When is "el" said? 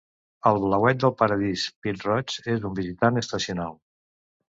0.51-0.55